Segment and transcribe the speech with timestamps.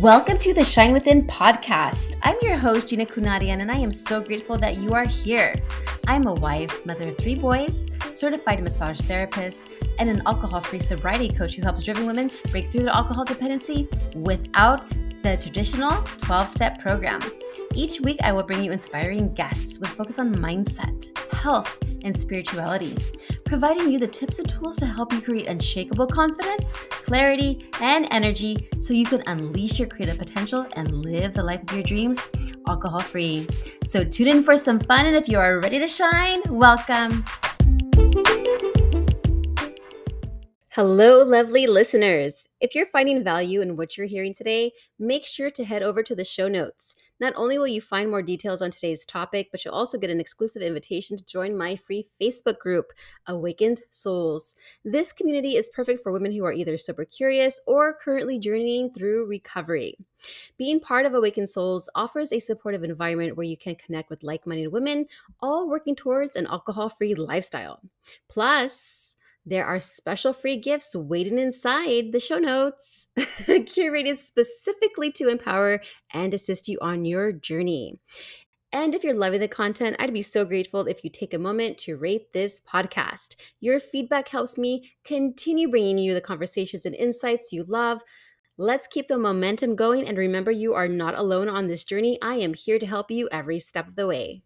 [0.00, 2.16] Welcome to the Shine Within podcast.
[2.22, 5.54] I'm your host, Gina Kunadian, and I am so grateful that you are here.
[6.06, 11.30] I'm a wife, mother of three boys, certified massage therapist, and an alcohol free sobriety
[11.30, 14.86] coach who helps driven women break through their alcohol dependency without
[15.22, 17.22] the traditional 12 step program.
[17.74, 21.74] Each week, I will bring you inspiring guests with focus on mindset, health,
[22.04, 22.94] and spirituality,
[23.46, 28.68] providing you the tips and tools to help you create unshakable confidence, clarity, and energy
[28.78, 32.28] so you can unleash your creative potential and live the life of your dreams
[32.68, 33.46] alcohol free.
[33.84, 37.24] So tune in for some fun, and if you are ready to shine, welcome.
[40.70, 42.48] Hello, lovely listeners.
[42.60, 46.14] If you're finding value in what you're hearing today, make sure to head over to
[46.14, 46.96] the show notes.
[47.18, 50.20] Not only will you find more details on today's topic, but you'll also get an
[50.20, 52.92] exclusive invitation to join my free Facebook group,
[53.26, 54.54] Awakened Souls.
[54.84, 59.26] This community is perfect for women who are either sober curious or currently journeying through
[59.26, 59.96] recovery.
[60.56, 64.46] Being part of Awakened Souls offers a supportive environment where you can connect with like
[64.46, 65.06] minded women,
[65.40, 67.80] all working towards an alcohol free lifestyle.
[68.28, 69.15] Plus,
[69.48, 75.80] there are special free gifts waiting inside the show notes, curated specifically to empower
[76.12, 78.00] and assist you on your journey.
[78.72, 81.78] And if you're loving the content, I'd be so grateful if you take a moment
[81.78, 83.36] to rate this podcast.
[83.60, 88.02] Your feedback helps me continue bringing you the conversations and insights you love.
[88.58, 92.18] Let's keep the momentum going and remember you are not alone on this journey.
[92.20, 94.42] I am here to help you every step of the way.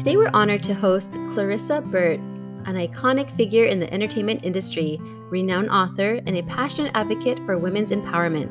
[0.00, 2.18] Today, we're honored to host Clarissa Burt,
[2.64, 4.98] an iconic figure in the entertainment industry,
[5.28, 8.48] renowned author, and a passionate advocate for women's empowerment.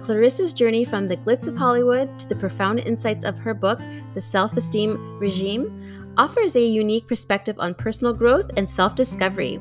[0.00, 3.80] Clarissa's journey from the glitz of Hollywood to the profound insights of her book,
[4.14, 9.58] The Self Esteem Regime, offers a unique perspective on personal growth and self discovery.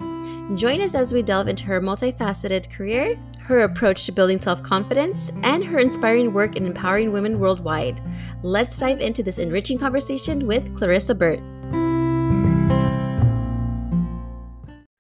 [0.54, 5.32] Join us as we delve into her multifaceted career, her approach to building self confidence,
[5.44, 8.02] and her inspiring work in empowering women worldwide.
[8.42, 11.40] Let's dive into this enriching conversation with Clarissa Burt.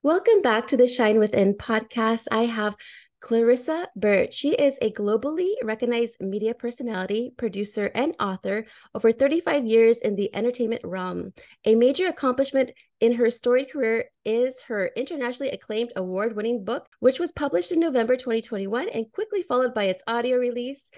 [0.03, 2.27] Welcome back to the Shine Within podcast.
[2.31, 2.75] I have
[3.23, 4.33] Clarissa Burt.
[4.33, 10.29] She is a globally recognized media personality, producer, and author over 35 years in the
[10.35, 11.31] entertainment realm.
[11.63, 17.17] A major accomplishment in her storied career is her internationally acclaimed award winning book, which
[17.17, 20.91] was published in November 2021 and quickly followed by its audio release.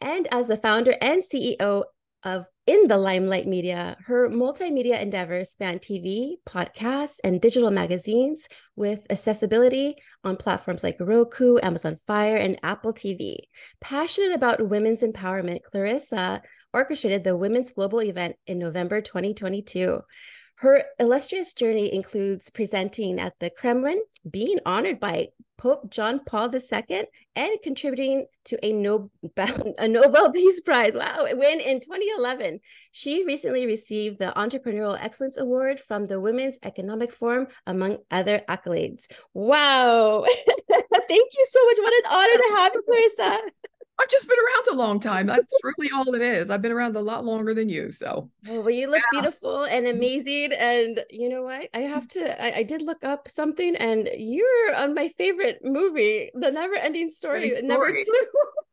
[0.00, 1.82] And as the founder and CEO
[2.26, 3.96] of in the limelight media.
[4.06, 11.58] Her multimedia endeavors span TV, podcasts, and digital magazines with accessibility on platforms like Roku,
[11.62, 13.36] Amazon Fire, and Apple TV.
[13.80, 16.42] Passionate about women's empowerment, Clarissa
[16.74, 20.00] orchestrated the Women's Global event in November 2022.
[20.56, 27.04] Her illustrious journey includes presenting at the Kremlin, being honored by Pope John Paul II,
[27.34, 30.94] and contributing to a Nobel, a Nobel Peace Prize.
[30.94, 32.60] Wow, when in 2011,
[32.92, 39.06] she recently received the Entrepreneurial Excellence Award from the Women's Economic Forum, among other accolades.
[39.34, 40.24] Wow.
[41.08, 41.78] Thank you so much.
[41.78, 43.40] What an honor to have you, Clarissa.
[43.98, 45.26] I've just been around a long time.
[45.26, 46.50] That's really all it is.
[46.50, 47.90] I've been around a lot longer than you.
[47.90, 49.20] So, well, you look yeah.
[49.20, 50.52] beautiful and amazing.
[50.52, 51.68] And you know what?
[51.72, 56.30] I have to, I, I, did look up something, and you're on my favorite movie,
[56.34, 58.26] The Never Ending Story, number two.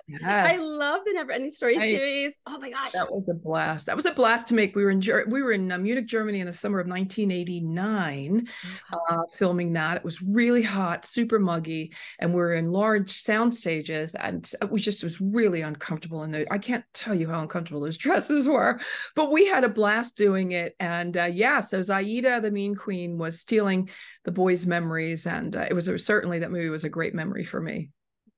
[0.07, 0.47] Yeah.
[0.49, 2.37] I love the Never Ending Story I, series.
[2.45, 3.85] Oh my gosh, that was a blast.
[3.85, 4.75] That was a blast to make.
[4.75, 8.47] We were in we were in uh, Munich, Germany, in the summer of 1989,
[8.91, 9.97] uh, filming that.
[9.97, 14.81] It was really hot, super muggy, and we are in large sound stages, and we
[14.81, 16.23] just was really uncomfortable.
[16.23, 18.81] And I can't tell you how uncomfortable those dresses were,
[19.15, 20.75] but we had a blast doing it.
[20.81, 23.89] And uh, yeah, so Xayide, the Mean Queen, was stealing
[24.25, 27.61] the boys' memories, and uh, it was certainly that movie was a great memory for
[27.61, 27.89] me.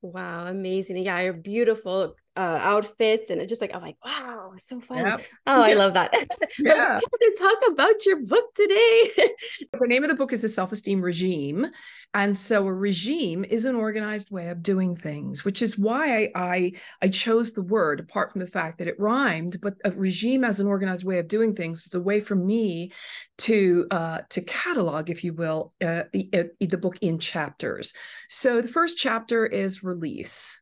[0.05, 0.97] Wow, amazing.
[0.97, 4.97] Yeah, you're beautiful uh, outfits and it just like I'm like, wow, so fun.
[4.97, 5.21] Yep.
[5.47, 6.13] Oh, I love that.
[6.59, 6.99] yeah.
[6.99, 9.11] to talk about your book today.
[9.79, 11.67] the name of the book is the self-esteem regime.
[12.13, 16.31] And so a regime is an organized way of doing things, which is why I,
[16.35, 16.71] I,
[17.01, 20.61] I chose the word, apart from the fact that it rhymed, but a regime as
[20.61, 22.93] an organized way of doing things is a way for me
[23.39, 27.93] to uh, to catalog, if you will, uh, the, the book in chapters.
[28.29, 30.57] So the first chapter is release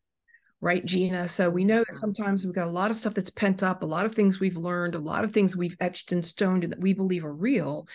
[0.63, 1.27] right, Gina?
[1.27, 3.85] So we know that sometimes we've got a lot of stuff that's pent up, a
[3.85, 6.79] lot of things we've learned, a lot of things we've etched and stoned and that
[6.79, 7.85] we believe are real.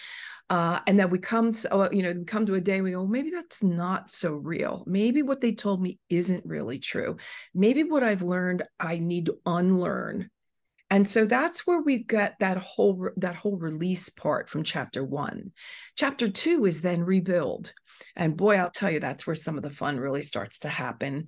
[0.50, 2.90] Uh, and then we come to, oh, you know, we come to a day we
[2.90, 4.84] go, maybe that's not so real.
[4.86, 7.16] Maybe what they told me isn't really true.
[7.54, 10.28] Maybe what I've learned, I need to unlearn
[10.90, 15.52] and so that's where we get that whole that whole release part from chapter one
[15.96, 17.72] chapter two is then rebuild
[18.16, 21.26] and boy i'll tell you that's where some of the fun really starts to happen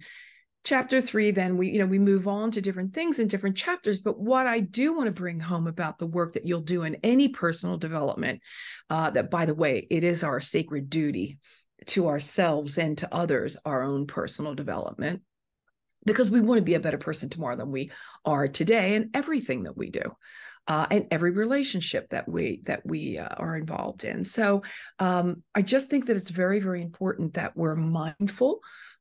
[0.63, 4.01] chapter three then we you know we move on to different things in different chapters.
[4.01, 6.97] But what i do want to bring home about the work that you'll do in
[7.03, 8.41] any personal development
[8.91, 11.39] uh, that by the way it is our sacred duty
[11.87, 15.23] to ourselves and to others our own personal development
[16.05, 17.91] because we want to be a better person tomorrow than we
[18.25, 20.03] are today and everything that we do
[20.67, 24.25] uh, and every relationship that we that we uh, are involved in.
[24.25, 24.63] So
[24.99, 28.61] um, i just think that it's very very important that we're mindful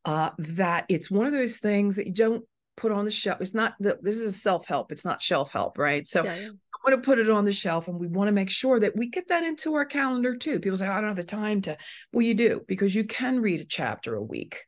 [0.10, 2.44] uh, that it's one of those things that you don't
[2.76, 6.08] put on the shelf it's not that this is self-help it's not shelf help right
[6.08, 6.48] so yeah, yeah.
[6.48, 8.96] I want to put it on the shelf and we want to make sure that
[8.96, 10.62] we get that into our calendar too.
[10.62, 11.76] People say, I don't have the time to.
[12.14, 14.64] Well, you do because you can read a chapter a week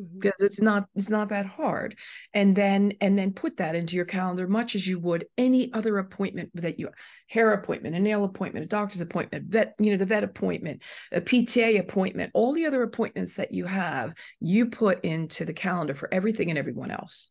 [0.00, 0.18] Mm-hmm.
[0.18, 1.98] because it's not it's not that hard.
[2.32, 5.98] And then and then put that into your calendar much as you would any other
[5.98, 6.88] appointment that you
[7.28, 10.82] hair appointment a nail appointment a doctor's appointment vet you know the vet appointment
[11.12, 15.94] a pta appointment all the other appointments that you have you put into the calendar
[15.94, 17.30] for everything and everyone else.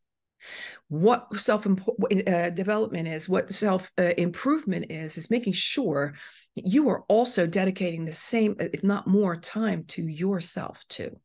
[0.89, 6.13] What self uh, development is what self uh, improvement is is making sure
[6.56, 11.19] you are also dedicating the same if not more time to yourself too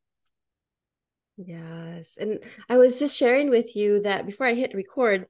[1.36, 2.16] Yes.
[2.18, 2.38] And
[2.68, 5.26] I was just sharing with you that before I hit record,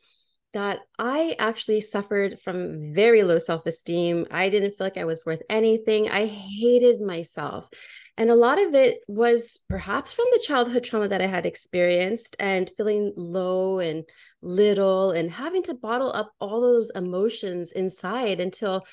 [0.53, 4.27] that I actually suffered from very low self esteem.
[4.31, 6.11] I didn't feel like I was worth anything.
[6.11, 7.69] I hated myself.
[8.17, 12.37] And a lot of it was perhaps from the childhood trauma that I had experienced
[12.39, 14.05] and feeling low and
[14.41, 18.87] little and having to bottle up all those emotions inside until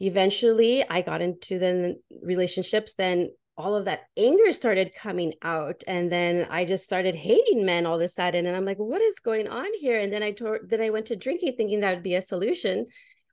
[0.00, 6.10] eventually I got into the relationships then all of that anger started coming out and
[6.12, 9.18] then i just started hating men all of a sudden and i'm like what is
[9.18, 9.98] going on here?
[9.98, 12.86] And then i told then i went to drinking thinking that would be a solution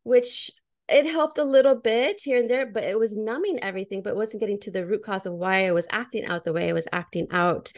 [0.03, 0.51] which
[0.89, 4.39] it helped a little bit here and there but it was numbing everything but wasn't
[4.39, 6.87] getting to the root cause of why i was acting out the way i was
[6.91, 7.71] acting out.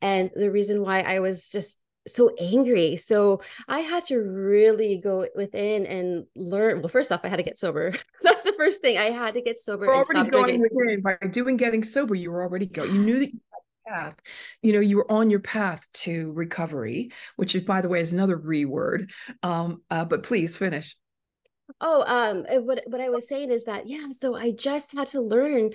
[0.00, 2.96] And the reason why i was just so angry.
[2.96, 6.80] So I had to really go within and learn.
[6.80, 7.94] Well, first off, I had to get sober.
[8.22, 8.98] That's the first thing.
[8.98, 9.86] I had to get sober.
[9.86, 12.14] You're already going within by doing getting sober.
[12.14, 12.94] You were already going.
[12.94, 13.40] You knew that you
[13.86, 14.16] path
[14.62, 18.12] you know you were on your path to recovery which is by the way is
[18.12, 19.10] another re word
[19.42, 20.96] um uh, but please finish
[21.80, 25.20] oh um what what i was saying is that yeah so i just had to
[25.20, 25.70] learn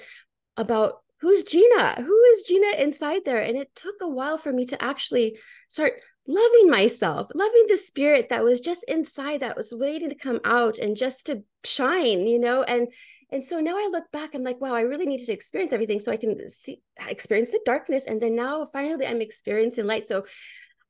[0.57, 4.65] about who's gina who is gina inside there and it took a while for me
[4.65, 5.37] to actually
[5.69, 5.93] start
[6.29, 10.77] loving myself, loving the spirit that was just inside that was waiting to come out
[10.77, 12.61] and just to shine, you know?
[12.63, 12.87] And
[13.31, 15.99] and so now I look back, I'm like, wow, I really needed to experience everything
[15.99, 18.05] so I can see experience the darkness.
[18.05, 20.05] And then now finally I'm experiencing light.
[20.05, 20.25] So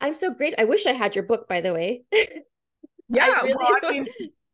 [0.01, 0.55] I'm so great.
[0.57, 2.03] I wish I had your book, by the way.
[3.11, 4.07] Yeah, really well, I mean,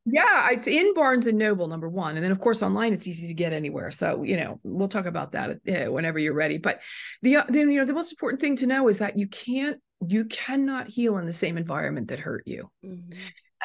[0.06, 3.28] yeah, it's in Barnes and Noble, number one, and then of course online it's easy
[3.28, 3.92] to get anywhere.
[3.92, 6.58] So you know we'll talk about that uh, whenever you're ready.
[6.58, 6.82] But
[7.22, 10.26] the then you know the most important thing to know is that you can't you
[10.26, 12.70] cannot heal in the same environment that hurt you.
[12.84, 13.18] Mm-hmm.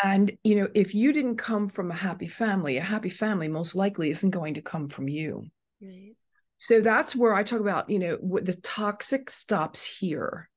[0.03, 3.75] And, you know, if you didn't come from a happy family, a happy family most
[3.75, 5.47] likely isn't going to come from you.
[5.83, 6.17] Right.
[6.57, 10.49] So that's where I talk about, you know, the toxic stops here.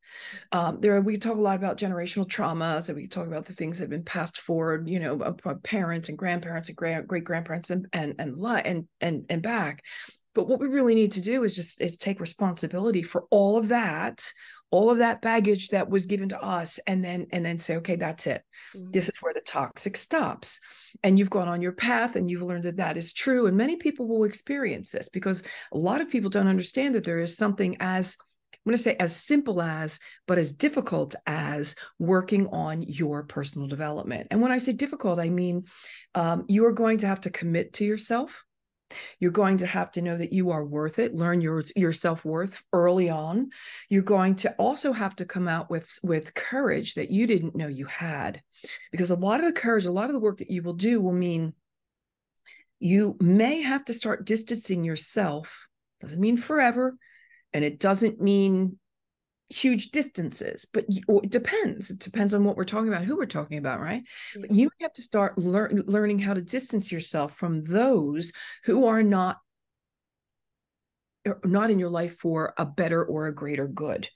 [0.51, 3.77] Um, there, we talk a lot about generational traumas, and we talk about the things
[3.77, 5.17] that have been passed forward, you know,
[5.63, 9.83] parents and grandparents and great grandparents and and and and and and back.
[10.35, 13.69] But what we really need to do is just is take responsibility for all of
[13.69, 14.31] that,
[14.73, 17.95] all of that baggage that was given to us and then and then say okay
[17.95, 18.41] that's it
[18.75, 18.89] mm-hmm.
[18.89, 20.59] this is where the toxic stops
[21.03, 23.75] and you've gone on your path and you've learned that that is true and many
[23.75, 27.77] people will experience this because a lot of people don't understand that there is something
[27.79, 28.17] as
[28.53, 33.67] I'm going to say as simple as, but as difficult as working on your personal
[33.67, 34.27] development.
[34.31, 35.65] And when I say difficult, I mean
[36.15, 38.45] um, you are going to have to commit to yourself.
[39.19, 42.61] You're going to have to know that you are worth it, learn your, your self-worth
[42.73, 43.49] early on.
[43.89, 47.67] You're going to also have to come out with, with courage that you didn't know
[47.67, 48.41] you had.
[48.91, 51.01] Because a lot of the courage, a lot of the work that you will do
[51.01, 51.53] will mean
[52.79, 55.67] you may have to start distancing yourself.
[56.01, 56.97] Doesn't mean forever.
[57.53, 58.79] And it doesn't mean
[59.49, 63.25] huge distances but you, it depends it depends on what we're talking about who we're
[63.25, 64.03] talking about right
[64.35, 64.41] yeah.
[64.41, 68.31] but you have to start lear- learning how to distance yourself from those
[68.63, 69.37] who are not
[71.43, 74.09] not in your life for a better or a greater good.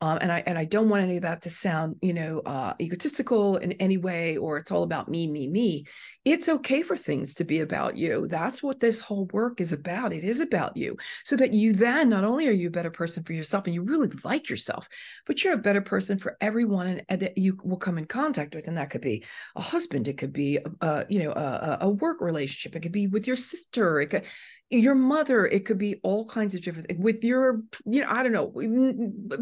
[0.00, 2.74] Um, and i and i don't want any of that to sound you know uh,
[2.80, 5.86] egotistical in any way or it's all about me me me.
[6.24, 8.28] It's okay for things to be about you.
[8.28, 10.12] That's what this whole work is about.
[10.12, 10.96] It is about you.
[11.24, 13.82] So that you then not only are you a better person for yourself and you
[13.82, 14.88] really like yourself
[15.26, 18.54] but you're a better person for everyone and, and that you will come in contact
[18.54, 18.66] with.
[18.66, 19.24] And that could be
[19.56, 20.08] a husband.
[20.08, 22.76] It could be a, you know a, a work relationship.
[22.76, 24.00] It could be with your sister.
[24.00, 24.24] It could
[24.72, 28.32] your mother it could be all kinds of different with your you know i don't
[28.32, 28.50] know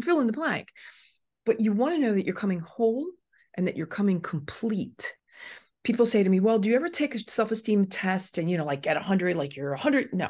[0.01, 0.69] fill in the blank.
[1.43, 3.07] But you want to know that you're coming whole
[3.55, 5.11] and that you're coming complete.
[5.83, 8.65] People say to me well do you ever take a self-esteem test and you know
[8.65, 10.29] like get 100 like you're 100 no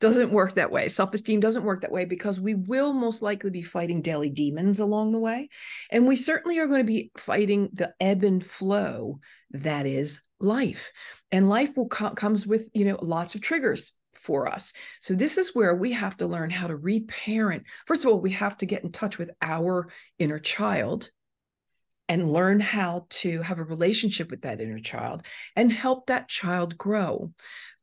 [0.00, 0.88] doesn't work that way.
[0.88, 5.12] Self-esteem doesn't work that way because we will most likely be fighting daily demons along
[5.12, 5.48] the way.
[5.90, 9.20] And we certainly are going to be fighting the ebb and flow
[9.52, 10.90] that is life.
[11.30, 14.72] And life will co- comes with you know lots of triggers for us.
[15.00, 17.64] So this is where we have to learn how to reparent.
[17.86, 21.10] First of all, we have to get in touch with our inner child
[22.08, 25.24] and learn how to have a relationship with that inner child
[25.54, 27.32] and help that child grow.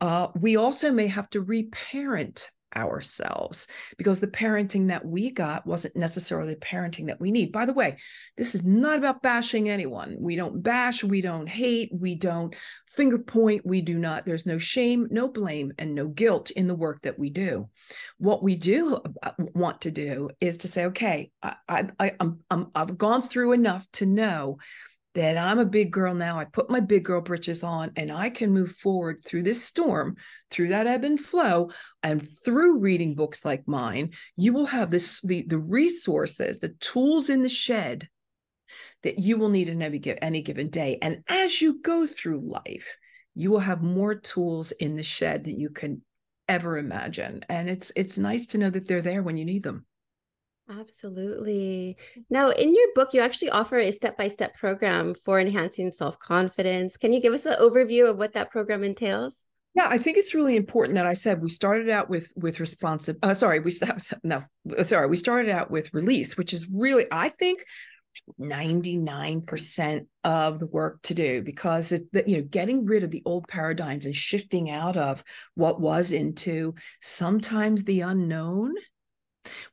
[0.01, 5.95] Uh, we also may have to reparent ourselves because the parenting that we got wasn't
[5.95, 7.51] necessarily the parenting that we need.
[7.51, 7.97] By the way,
[8.35, 10.15] this is not about bashing anyone.
[10.19, 12.55] We don't bash, we don't hate, we don't
[12.87, 16.75] finger point, we do not, there's no shame, no blame, and no guilt in the
[16.75, 17.69] work that we do.
[18.17, 22.39] What we do uh, want to do is to say, okay, I, I, I, I'm,
[22.49, 24.57] I'm, I've gone through enough to know
[25.17, 26.39] that I'm a big girl now.
[26.39, 30.15] I put my big girl britches on and I can move forward through this storm,
[30.51, 31.71] through that ebb and flow.
[32.03, 37.31] And through reading books like mine, you will have this the, the resources, the tools
[37.31, 38.07] in the shed
[39.01, 40.99] that you will need in any, any given day.
[41.01, 42.95] And as you go through life,
[43.33, 46.03] you will have more tools in the shed that you can
[46.47, 47.43] ever imagine.
[47.49, 49.87] And it's it's nice to know that they're there when you need them.
[50.69, 51.97] Absolutely.
[52.29, 56.19] Now, in your book, you actually offer a step by step program for enhancing self
[56.19, 56.97] confidence.
[56.97, 59.45] Can you give us an overview of what that program entails?
[59.75, 63.15] Yeah, I think it's really important that I said we started out with with responsive.
[63.23, 63.71] Uh, sorry, we
[64.23, 64.43] no,
[64.83, 67.63] sorry, we started out with release, which is really I think
[68.39, 73.21] 99% of the work to do because it's the, you know getting rid of the
[73.25, 78.73] old paradigms and shifting out of what was into sometimes the unknown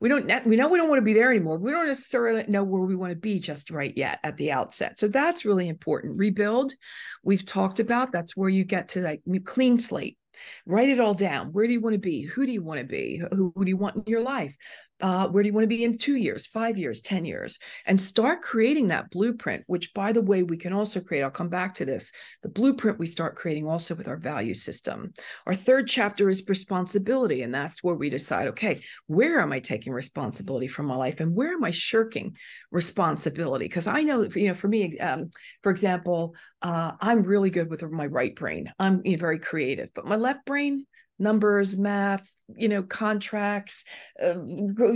[0.01, 1.59] we don't we know we don't want to be there anymore.
[1.59, 4.99] We don't necessarily know where we want to be just right yet at the outset.
[4.99, 6.19] So that's really important.
[6.19, 6.75] Rebuild
[7.23, 10.19] we've talked about that's where you get to like clean slate.
[10.67, 11.53] Write it all down.
[11.53, 12.23] Where do you want to be?
[12.23, 13.23] Who do you want to be?
[13.31, 14.57] Who, who do you want in your life
[15.05, 18.01] uh, where do you want to be in two years, five years, 10 years, and
[18.01, 21.21] start creating that blueprint, which, by the way, we can also create.
[21.21, 22.11] I'll come back to this.
[22.43, 25.13] The blueprint we start creating also with our value system.
[25.47, 27.43] Our third chapter is responsibility.
[27.43, 31.37] And that's where we decide okay, where am I taking responsibility for my life and
[31.37, 32.39] where am I shirking
[32.71, 33.67] responsibility?
[33.67, 35.29] Because I know, you know, for me, um,
[35.63, 38.73] for example, uh, I'm really good with my right brain.
[38.79, 40.87] I'm you know, very creative, but my left brain,
[41.19, 42.27] numbers, math,
[42.57, 43.85] you know, contracts,
[44.23, 44.37] uh,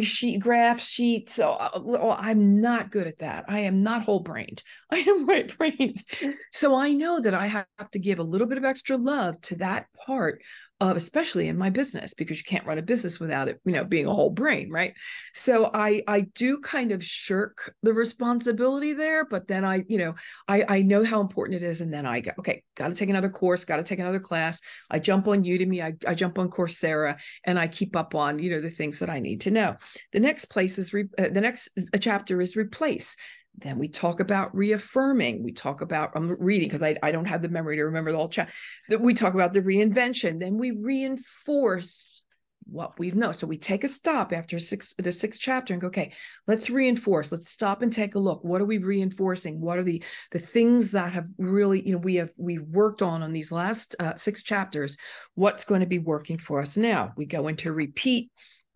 [0.03, 1.35] sheet graphs, sheets.
[1.35, 3.47] So uh, well, I'm not good at that.
[3.49, 4.63] I am not whole brained.
[4.91, 6.03] I am right brained.
[6.53, 9.57] So I know that I have to give a little bit of extra love to
[9.57, 10.43] that part
[10.81, 13.85] of especially in my business because you can't run a business without it you know
[13.85, 14.95] being a whole brain right?
[15.35, 20.15] So i i do kind of shirk the responsibility there but then i you know
[20.47, 23.09] i i know how important it is and then i go okay got to take
[23.09, 24.61] another course got to take another class.
[24.91, 28.51] I jump on udemy I, I jump on coursera and i keep up on you
[28.51, 29.77] know the things that i need to know.
[30.13, 33.17] The next place is re, uh, the next uh, chapter is replace
[33.61, 35.43] then we talk about reaffirming.
[35.43, 38.19] We talk about, I'm reading because I, I don't have the memory to remember the
[38.19, 38.51] whole chat.
[38.89, 40.41] That we talk about the reinvention.
[40.41, 42.23] Then we reinforce
[42.71, 43.33] what we know.
[43.33, 46.13] So we take a stop after six, the sixth chapter and go, okay,
[46.47, 47.33] let's reinforce.
[47.33, 48.45] Let's stop and take a look.
[48.45, 49.61] What are we reinforcing?
[49.61, 53.23] What are the the things that have really, you know, we have we worked on
[53.23, 54.99] on these last uh, six chapters?
[55.35, 57.13] What's going to be working for us now?
[57.17, 58.31] We go into repeat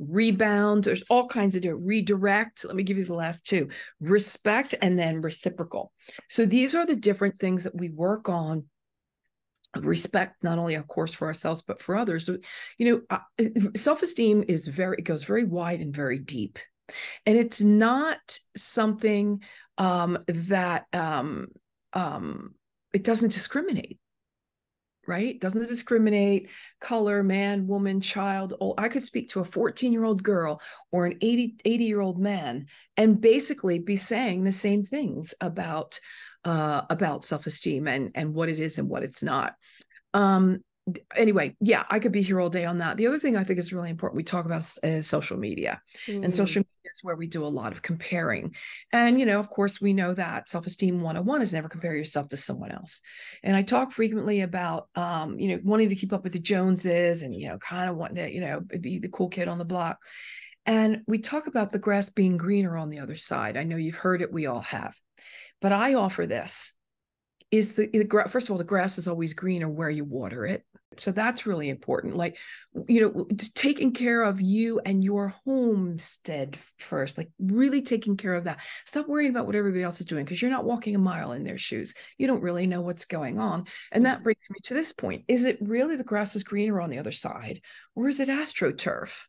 [0.09, 0.85] rebound.
[0.85, 2.64] There's all kinds of different redirect.
[2.64, 3.68] Let me give you the last two
[4.00, 5.92] respect and then reciprocal.
[6.28, 8.64] So these are the different things that we work on
[9.78, 12.37] respect not only of course for ourselves but for others so,
[12.76, 16.59] you know uh, self-esteem is very it goes very wide and very deep
[17.25, 19.42] and it's not something
[19.78, 21.49] um that um
[21.94, 22.54] um
[22.92, 23.99] it doesn't discriminate
[25.06, 25.40] right?
[25.40, 28.54] Doesn't discriminate color, man, woman, child.
[28.61, 28.75] Old.
[28.78, 32.18] I could speak to a 14 year old girl or an 80, 80 year old
[32.18, 32.66] man
[32.97, 35.99] and basically be saying the same things about
[36.44, 39.54] uh, about self esteem and and what it is and what it's not.
[40.14, 40.62] Um,
[41.14, 42.96] anyway, yeah, I could be here all day on that.
[42.96, 45.80] The other thing I think is really important we talk about is social media.
[46.06, 46.24] Mm.
[46.24, 48.54] And social media is where we do a lot of comparing.
[48.92, 52.28] And, you know, of course, we know that self esteem 101 is never compare yourself
[52.30, 53.00] to someone else.
[53.42, 57.22] And I talk frequently about, um, you know, wanting to keep up with the Joneses
[57.22, 59.64] and, you know, kind of wanting to, you know, be the cool kid on the
[59.64, 59.98] block.
[60.66, 63.56] And we talk about the grass being greener on the other side.
[63.56, 64.96] I know you've heard it, we all have.
[65.60, 66.72] But I offer this
[67.52, 70.64] is the, the first of all the grass is always greener where you water it
[71.00, 72.37] so that's really important like
[72.88, 78.44] you know taking care of you and your homestead first like really taking care of
[78.44, 81.32] that stop worrying about what everybody else is doing because you're not walking a mile
[81.32, 84.75] in their shoes you don't really know what's going on and that brings me to
[84.75, 87.61] this point is it really the grass is greener on the other side
[87.94, 89.22] or is it astroturf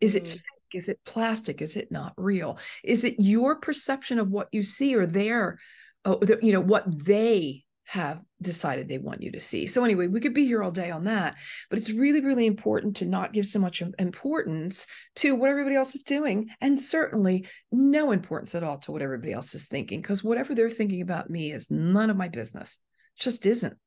[0.00, 0.28] is it mm.
[0.28, 0.42] fake?
[0.74, 1.62] Is it plastic?
[1.62, 2.58] Is it not real?
[2.84, 5.58] Is it your perception of what you see or their
[6.04, 9.66] oh, the, you know, what they have decided they want you to see.
[9.66, 11.36] So anyway, we could be here all day on that,
[11.70, 15.94] but it's really really important to not give so much importance to what everybody else
[15.94, 20.22] is doing and certainly no importance at all to what everybody else is thinking because
[20.22, 22.78] whatever they're thinking about me is none of my business.
[23.18, 23.78] just isn't.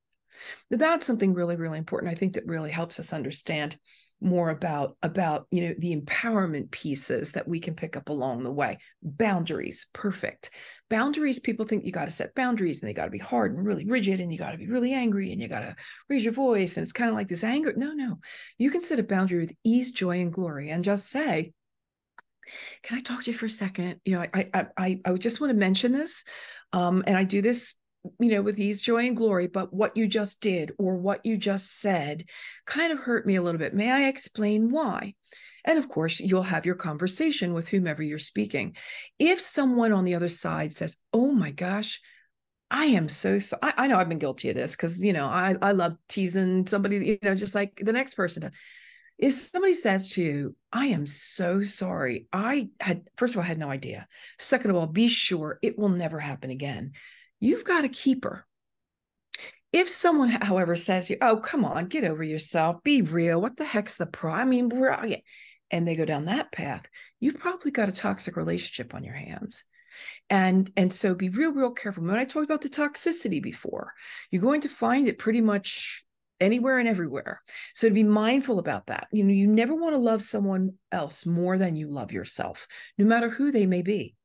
[0.71, 3.77] That's something really really important I think that really helps us understand
[4.21, 8.51] more about about you know the empowerment pieces that we can pick up along the
[8.51, 8.77] way.
[9.01, 10.51] Boundaries perfect.
[10.89, 13.65] Boundaries people think you got to set boundaries and they got to be hard and
[13.65, 15.75] really rigid and you got to be really angry and you got to
[16.09, 17.73] raise your voice and it's kind of like this anger.
[17.75, 18.19] No no.
[18.57, 21.53] You can set a boundary with ease joy and glory and just say
[22.83, 24.01] can I talk to you for a second?
[24.05, 26.25] You know, I I I, I just want to mention this,
[26.73, 27.73] um, and I do this
[28.19, 31.37] you know, with ease, joy, and glory, but what you just did or what you
[31.37, 32.25] just said
[32.65, 33.73] kind of hurt me a little bit.
[33.73, 35.15] May I explain why?
[35.63, 38.75] And of course, you'll have your conversation with whomever you're speaking.
[39.19, 42.01] If someone on the other side says, Oh my gosh,
[42.71, 45.27] I am so, so I, I know I've been guilty of this because, you know,
[45.27, 48.51] I, I love teasing somebody, you know, just like the next person does.
[49.19, 53.47] If somebody says to you, I am so sorry, I had, first of all, I
[53.47, 54.07] had no idea.
[54.39, 56.93] Second of all, be sure it will never happen again
[57.41, 58.45] you've got a keeper.
[59.73, 63.41] If someone, however, says you, oh, come on, get over yourself, be real.
[63.41, 64.41] What the heck's the problem?
[64.41, 65.17] I mean, we're,
[65.71, 66.85] and they go down that path,
[67.19, 69.63] you've probably got a toxic relationship on your hands.
[70.29, 72.03] And and so be real, real careful.
[72.03, 73.93] When I talked about the toxicity before,
[74.29, 76.05] you're going to find it pretty much
[76.39, 77.41] anywhere and everywhere.
[77.73, 79.07] So to be mindful about that.
[79.11, 83.05] You know, you never want to love someone else more than you love yourself, no
[83.05, 84.15] matter who they may be.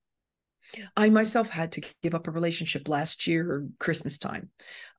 [0.96, 4.50] I myself had to give up a relationship last year, Christmas time,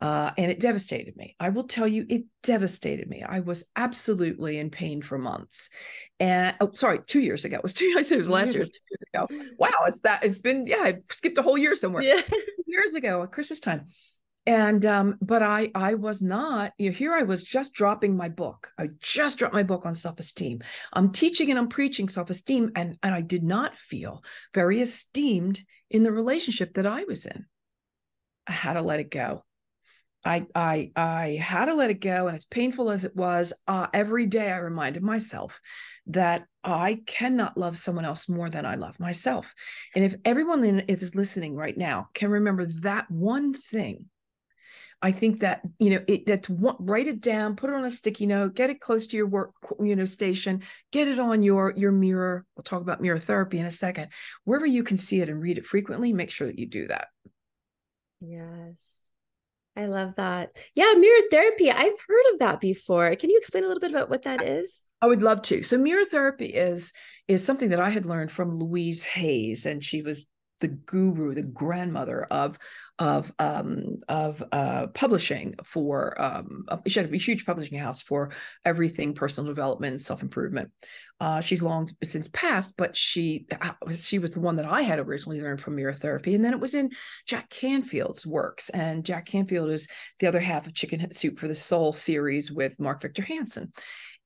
[0.02, 1.36] uh, and it devastated me.
[1.40, 3.24] I will tell you, it devastated me.
[3.24, 5.70] I was absolutely in pain for months.
[6.20, 7.58] And oh, sorry, two years ago.
[7.58, 7.96] It was two.
[7.98, 8.58] I said it was last year.
[8.58, 9.54] It was two years ago.
[9.58, 10.24] Wow, it's that.
[10.24, 10.82] It's been yeah.
[10.82, 12.04] I skipped a whole year somewhere.
[12.04, 12.22] Yeah,
[12.68, 13.88] years ago at Christmas time
[14.48, 18.30] and um, but i i was not you know here i was just dropping my
[18.30, 18.72] book.
[18.80, 20.64] I just dropped my book on self-esteem.
[20.94, 26.04] I'm teaching and i'm preaching self-esteem and and i did not feel very esteemed in
[26.04, 27.46] the relationship that i was in.
[28.48, 29.44] I had to let it go.
[30.24, 33.88] I i i had to let it go and as painful as it was uh,
[33.94, 35.60] every day i reminded myself
[36.08, 39.54] that I cannot love someone else more than I love myself.
[39.96, 44.10] And if everyone in, is listening right now can remember that one thing,
[45.02, 47.92] I think that you know it, that's one, write it down, put it on a
[47.92, 51.74] sticky note, get it close to your work you know station, get it on your
[51.78, 52.46] your mirror.
[52.56, 54.10] We'll talk about mirror therapy in a second.
[54.44, 57.08] Wherever you can see it and read it frequently, make sure that you do that.
[58.22, 59.12] Yes.
[59.76, 60.58] I love that.
[60.74, 61.70] Yeah, mirror therapy.
[61.70, 63.16] I've heard of that before.
[63.16, 64.84] Can you explain a little bit about what that is?
[65.04, 65.62] I would love to.
[65.62, 66.94] So mirror therapy is
[67.28, 70.26] is something that I had learned from Louise Hayes and she was
[70.60, 72.58] the guru, the grandmother of
[73.00, 78.32] of um, of uh, publishing for um, she had a huge publishing house for
[78.66, 80.72] everything personal development, self improvement.
[81.20, 85.00] Uh, she's long since passed, but she uh, she was the one that I had
[85.00, 86.92] originally learned from mirror therapy, and then it was in
[87.26, 88.70] Jack Canfield's works.
[88.70, 89.88] And Jack Canfield is
[90.20, 93.72] the other half of Chicken Soup for the Soul series with Mark Victor Hansen.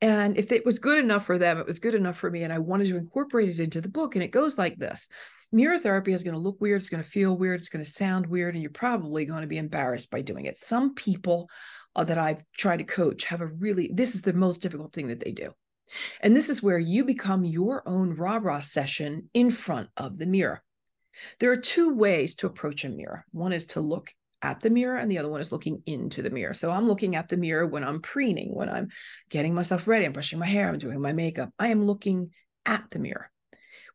[0.02, 2.52] And if it was good enough for them, it was good enough for me, and
[2.52, 4.16] I wanted to incorporate it into the book.
[4.16, 5.08] And it goes like this
[5.52, 7.90] mirror therapy is going to look weird, it's going to feel weird, it's going to
[7.90, 10.58] sound weird, and you're probably going to be embarrassed by doing it.
[10.58, 11.50] Some people
[11.96, 15.08] uh, that I've tried to coach have a really, this is the most difficult thing
[15.08, 15.52] that they do.
[16.22, 20.26] And this is where you become your own rah rah session in front of the
[20.26, 20.64] mirror.
[21.40, 23.26] There are two ways to approach a mirror.
[23.32, 26.30] One is to look at the mirror, and the other one is looking into the
[26.30, 26.54] mirror.
[26.54, 28.88] So I'm looking at the mirror when I'm preening, when I'm
[29.30, 31.50] getting myself ready, I'm brushing my hair, I'm doing my makeup.
[31.60, 32.32] I am looking
[32.66, 33.30] at the mirror.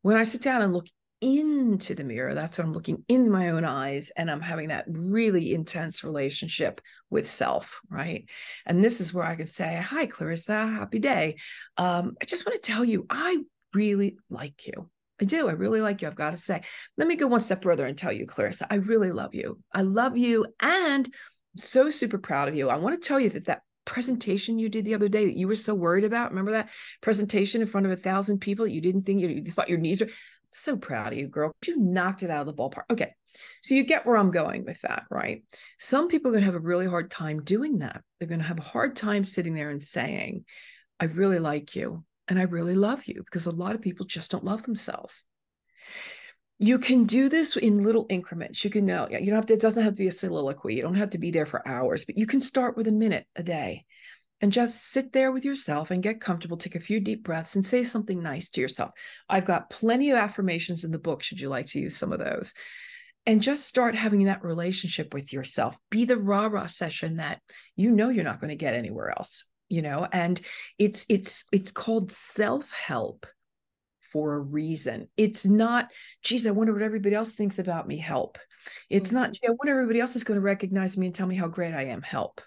[0.02, 0.86] When I sit down and look
[1.20, 2.34] into the mirror.
[2.34, 6.80] That's when I'm looking in my own eyes and I'm having that really intense relationship
[7.10, 8.28] with self, right?
[8.66, 11.36] And this is where I can say, Hi, Clarissa, happy day.
[11.76, 13.38] Um, I just want to tell you, I
[13.74, 14.90] really like you.
[15.20, 15.48] I do.
[15.48, 16.08] I really like you.
[16.08, 16.62] I've got to say.
[16.98, 19.58] Let me go one step further and tell you, Clarissa, I really love you.
[19.72, 22.68] I love you and I'm so super proud of you.
[22.68, 25.48] I want to tell you that that presentation you did the other day that you
[25.48, 26.30] were so worried about.
[26.30, 26.68] Remember that
[27.00, 28.66] presentation in front of a thousand people?
[28.66, 30.10] You didn't think you, you thought your knees were
[30.60, 31.54] so proud of you, girl.
[31.66, 32.84] You knocked it out of the ballpark.
[32.90, 33.12] Okay.
[33.62, 35.42] So you get where I'm going with that, right?
[35.78, 38.02] Some people are going to have a really hard time doing that.
[38.18, 40.44] They're going to have a hard time sitting there and saying,
[40.98, 44.30] I really like you and I really love you because a lot of people just
[44.30, 45.24] don't love themselves.
[46.58, 48.64] You can do this in little increments.
[48.64, 50.74] You can know, you don't have to, it doesn't have to be a soliloquy.
[50.74, 53.26] You don't have to be there for hours, but you can start with a minute
[53.36, 53.84] a day
[54.40, 56.56] and just sit there with yourself and get comfortable.
[56.56, 58.90] Take a few deep breaths and say something nice to yourself.
[59.28, 62.18] I've got plenty of affirmations in the book, should you like to use some of
[62.18, 62.52] those.
[63.24, 65.78] And just start having that relationship with yourself.
[65.90, 67.40] Be the rah rah session that
[67.74, 70.40] you know you're not going to get anywhere else, you know, and
[70.78, 73.26] it's it's it's called self-help
[74.12, 75.08] for a reason.
[75.16, 75.90] It's not,
[76.22, 77.98] geez, I wonder what everybody else thinks about me.
[77.98, 78.38] Help.
[78.88, 79.16] It's mm-hmm.
[79.16, 81.48] not, gee, I wonder everybody else is going to recognize me and tell me how
[81.48, 82.02] great I am.
[82.02, 82.40] Help.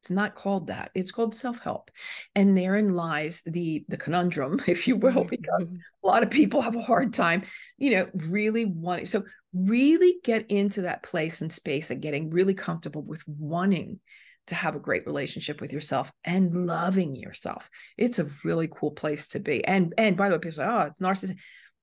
[0.00, 0.90] It's not called that.
[0.94, 1.90] It's called self-help.
[2.34, 5.28] And therein lies the the conundrum, if you will, mm-hmm.
[5.28, 5.80] because mm-hmm.
[6.04, 7.42] a lot of people have a hard time,
[7.76, 9.06] you know, really wanting.
[9.06, 14.00] So really get into that place and space and getting really comfortable with wanting
[14.48, 17.68] to have a great relationship with yourself and loving yourself.
[17.96, 19.64] It's a really cool place to be.
[19.64, 21.36] And and by the way, people say, oh, it's narcissism.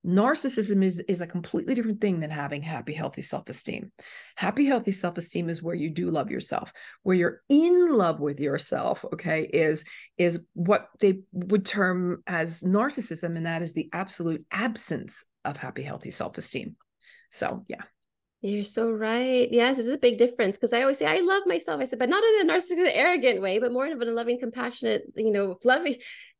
[0.06, 3.90] Narcissism is, is a completely different thing than having happy, healthy self esteem.
[4.36, 8.38] Happy, healthy self esteem is where you do love yourself, where you're in love with
[8.38, 9.04] yourself.
[9.12, 9.84] Okay, is
[10.16, 15.82] is what they would term as narcissism, and that is the absolute absence of happy,
[15.82, 16.76] healthy self esteem.
[17.30, 17.82] So, yeah.
[18.46, 19.48] You're so right.
[19.50, 21.80] Yes, it's a big difference because I always say I love myself.
[21.80, 25.02] I said, but not in a narcissistic, arrogant way, but more of a loving, compassionate,
[25.16, 25.96] you know, loving,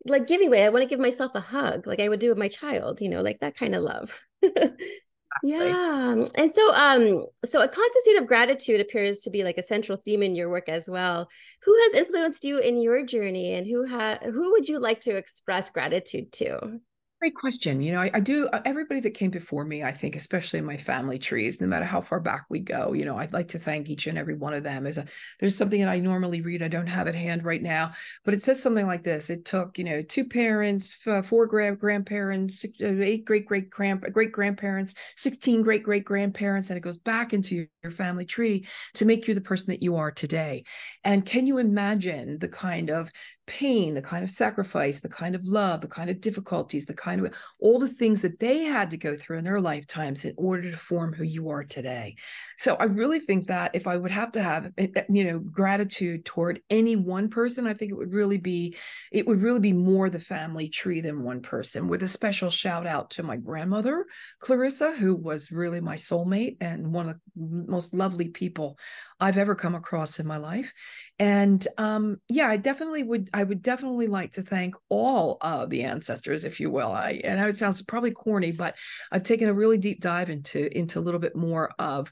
[0.07, 0.64] like giving way.
[0.64, 3.09] I want to give myself a hug, like I would do with my child, you
[3.09, 4.21] know, like that kind of love.
[5.42, 6.25] yeah.
[6.37, 9.99] And so, um, so a constant state of gratitude appears to be like a central
[9.99, 11.29] theme in your work as well.
[11.64, 15.16] Who has influenced you in your journey, and who ha- who would you like to
[15.16, 16.79] express gratitude to?
[17.18, 17.81] Great question.
[17.81, 20.66] You know, I, I, do, uh, everybody that came before me, I think, especially in
[20.66, 23.59] my family trees, no matter how far back we go, you know, I'd like to
[23.59, 24.85] thank each and every one of them.
[24.85, 25.07] There's, a,
[25.40, 27.92] there's something that I normally read, I don't have at hand right now,
[28.26, 32.61] but it says something like this It took, you know, two parents, four grand, grandparents,
[32.61, 36.98] six, uh, eight great great grand, great grandparents, 16 great great grandparents, and it goes
[36.98, 40.64] back into your family tree to make you the person that you are today.
[41.02, 43.11] And can you imagine the kind of
[43.46, 47.24] pain, the kind of sacrifice, the kind of love, the kind of difficulties, the kind
[47.24, 50.70] of all the things that they had to go through in their lifetimes in order
[50.70, 52.16] to form who you are today.
[52.59, 55.38] So I really think that if I would have to have eh, eh, you know
[55.38, 58.76] gratitude toward any one person, I think it would really be
[59.12, 62.87] it would really be more the family tree than one person with a special shout
[62.87, 64.06] out to my grandmother,
[64.40, 68.78] Clarissa, who was really my soulmate and one of the most lovely people
[69.18, 70.72] I've ever come across in my life.
[71.18, 73.30] And um, yeah, I definitely would.
[73.37, 76.90] I would definitely like to thank all of the ancestors, if you will.
[76.90, 78.77] I and I would sound probably corny, but
[79.12, 82.11] I've taken a really deep dive into into a little bit more of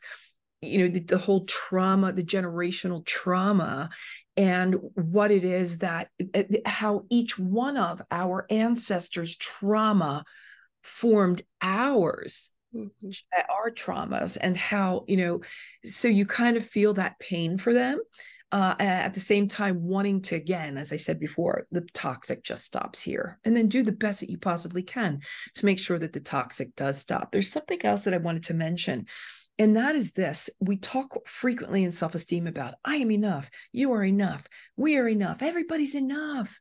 [0.60, 3.88] you know the, the whole trauma the generational trauma
[4.36, 10.24] and what it is that eh, eh, how each one of our ancestors trauma
[10.82, 13.10] formed ours mm-hmm.
[13.50, 15.40] our traumas and how you know
[15.84, 17.98] so you kind of feel that pain for them
[18.54, 22.64] uh, at the same time wanting to again as i said before the toxic just
[22.64, 25.20] stops here and then do the best that you possibly can
[25.54, 28.54] to make sure that the toxic does stop there's something else that i wanted to
[28.54, 29.04] mention
[29.58, 33.92] and that is this we talk frequently in self esteem about I am enough, you
[33.92, 36.58] are enough, we are enough, everybody's enough.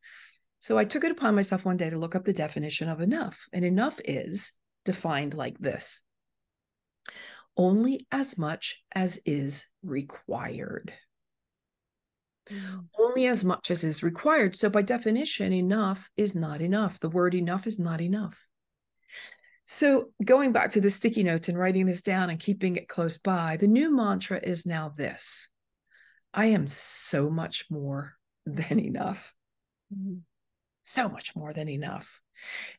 [0.60, 3.48] So I took it upon myself one day to look up the definition of enough.
[3.52, 4.54] And enough is
[4.86, 6.02] defined like this
[7.58, 10.94] only as much as is required.
[12.52, 12.86] Mm.
[13.00, 14.56] Only as much as is required.
[14.56, 17.00] So, by definition, enough is not enough.
[17.00, 18.38] The word enough is not enough.
[19.66, 23.18] So, going back to the sticky notes and writing this down and keeping it close
[23.18, 25.48] by, the new mantra is now this
[26.34, 29.34] I am so much more than enough.
[29.94, 30.20] Mm-hmm.
[30.86, 32.20] So much more than enough.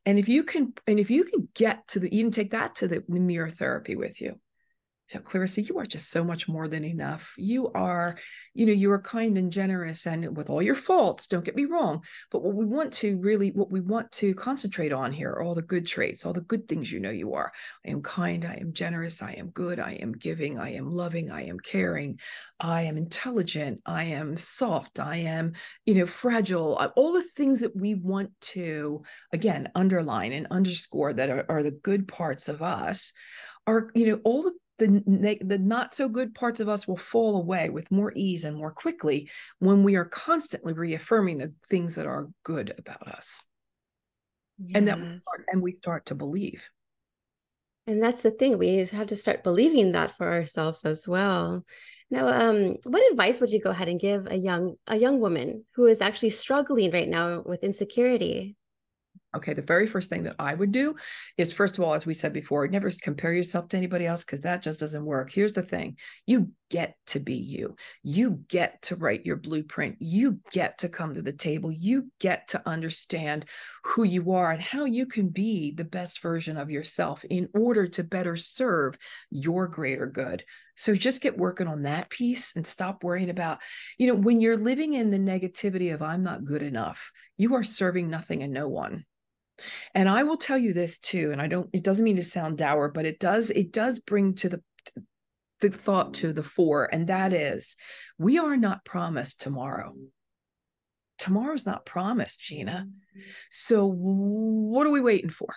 [0.05, 2.88] And if you can, and if you can get to the, even take that to
[2.88, 4.38] the, the mirror therapy with you,
[5.09, 7.35] So, Clarissa, you are just so much more than enough.
[7.37, 8.17] You are,
[8.55, 11.67] you know, you are kind and generous and with all your faults, don't get me
[11.67, 12.03] wrong.
[12.31, 15.55] But what we want to really, what we want to concentrate on here are all
[15.55, 17.53] the good traits, all the good things you know you are.
[17.87, 21.31] I am kind, I am generous, I am good, I am giving, I am loving,
[21.31, 22.19] I am caring,
[22.59, 25.53] I am intelligent, I am soft, I am,
[25.85, 29.03] you know, fragile, uh, all the things that we want to,
[29.35, 33.12] again, underline and underscore that are, are the good parts of us
[33.67, 37.37] are, you know, all the the, the not so good parts of us will fall
[37.37, 42.07] away with more ease and more quickly when we are constantly reaffirming the things that
[42.07, 43.45] are good about us.
[44.59, 44.79] Yes.
[44.79, 46.69] and that we start, and we start to believe.
[47.87, 51.65] And that's the thing we have to start believing that for ourselves as well.
[52.11, 55.65] Now um, what advice would you go ahead and give a young a young woman
[55.75, 58.57] who is actually struggling right now with insecurity
[59.37, 60.94] Okay, the very first thing that I would do
[61.37, 64.42] is, first of all, as we said before, never compare yourself to anybody else because
[64.42, 65.31] that just doesn't work.
[65.33, 70.40] Here's the thing you get to be you, you get to write your blueprint, you
[70.53, 73.44] get to come to the table, you get to understand
[73.85, 77.87] who you are and how you can be the best version of yourself in order
[77.88, 78.97] to better serve
[79.31, 80.44] your greater good.
[80.77, 83.59] So just get working on that piece and stop worrying about,
[83.99, 87.62] you know, when you're living in the negativity of I'm not good enough, you are
[87.62, 89.05] serving nothing and no one
[89.95, 92.59] and I will tell you this too, and I don't, it doesn't mean to sound
[92.59, 94.62] dour, but it does, it does bring to the
[95.61, 97.77] the thought to the fore, and that is
[98.19, 99.95] we are not promised tomorrow.
[101.19, 102.87] Tomorrow's not promised, Gina.
[102.87, 103.21] Mm-hmm.
[103.51, 105.55] So what are we waiting for?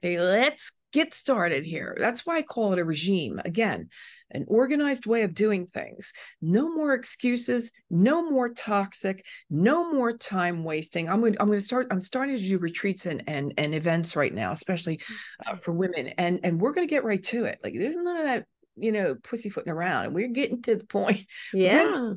[0.00, 1.96] Hey, let's get started here.
[1.98, 3.40] That's why I call it a regime.
[3.44, 3.88] Again,
[4.30, 6.12] an organized way of doing things.
[6.40, 11.10] No more excuses, no more toxic, no more time wasting.
[11.10, 13.74] I'm going to, I'm going to start I'm starting to do retreats and and, and
[13.74, 15.00] events right now, especially
[15.44, 16.08] uh, for women.
[16.16, 17.58] And and we're going to get right to it.
[17.64, 20.14] Like there's none of that, you know, pussyfooting around.
[20.14, 21.26] We're getting to the point.
[21.52, 22.12] Yeah.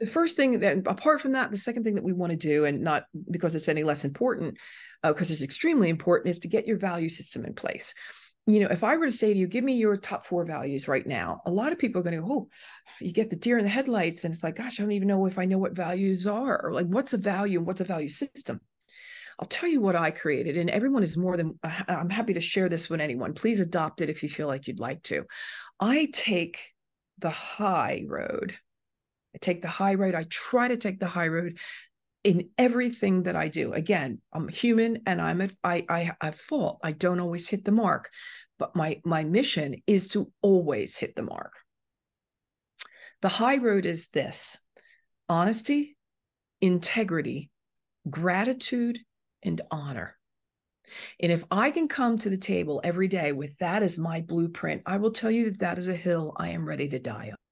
[0.00, 2.64] The first thing that apart from that the second thing that we want to do
[2.64, 4.56] and not because it's any less important
[5.12, 7.94] because uh, it's extremely important, is to get your value system in place.
[8.46, 10.86] You know, if I were to say to you, give me your top four values
[10.86, 12.48] right now, a lot of people are going to go, oh,
[13.00, 14.24] you get the deer in the headlights.
[14.24, 16.72] And it's like, gosh, I don't even know if I know what values are or
[16.72, 18.60] like what's a value and what's a value system.
[19.38, 22.40] I'll tell you what I created, and everyone is more than uh, I'm happy to
[22.40, 23.34] share this with anyone.
[23.34, 25.24] Please adopt it if you feel like you'd like to.
[25.80, 26.72] I take
[27.18, 28.56] the high road.
[29.34, 30.14] I take the high road.
[30.14, 31.58] I try to take the high road
[32.22, 33.72] in everything that I do.
[33.72, 36.80] Again, I'm human and I'm at I I have fault.
[36.82, 38.10] I don't always hit the mark,
[38.58, 41.52] but my my mission is to always hit the mark.
[43.22, 44.56] The high road is this:
[45.28, 45.96] honesty,
[46.60, 47.50] integrity,
[48.08, 48.98] gratitude,
[49.42, 50.16] and honor.
[51.18, 54.82] And if I can come to the table every day with that as my blueprint,
[54.86, 57.43] I will tell you that that is a hill I am ready to die on.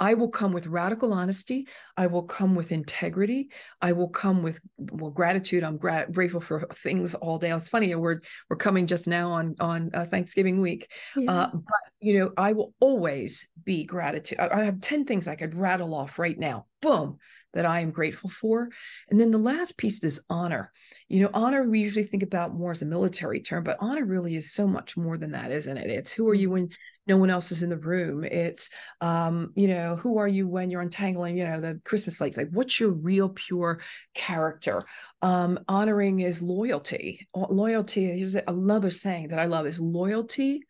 [0.00, 1.68] I will come with radical honesty.
[1.96, 3.50] I will come with integrity.
[3.80, 5.64] I will come with well gratitude.
[5.64, 7.52] I'm gra- grateful for things all day.
[7.52, 11.32] It's funny we're we're coming just now on on uh, Thanksgiving week, yeah.
[11.32, 14.38] uh, but you know I will always be gratitude.
[14.40, 16.66] I, I have ten things I could rattle off right now.
[16.80, 17.18] Boom
[17.54, 18.68] that I am grateful for.
[19.10, 20.72] And then the last piece is honor.
[21.08, 24.36] You know, honor we usually think about more as a military term, but honor really
[24.36, 25.90] is so much more than that, isn't it?
[25.90, 26.54] It's who are you mm-hmm.
[26.54, 26.68] when
[27.06, 30.70] no one else is in the room it's um you know who are you when
[30.70, 33.80] you're untangling you know the christmas lights like what's your real pure
[34.14, 34.84] character
[35.20, 40.62] um honoring is loyalty loyalty here's another saying that i love is loyalty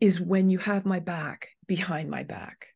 [0.00, 2.68] is when you have my back behind my back